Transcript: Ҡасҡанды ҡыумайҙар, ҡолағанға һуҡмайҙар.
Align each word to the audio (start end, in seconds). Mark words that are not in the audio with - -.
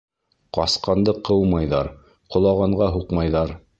Ҡасҡанды 0.57 1.13
ҡыумайҙар, 1.29 1.91
ҡолағанға 2.37 2.89
һуҡмайҙар. 2.97 3.55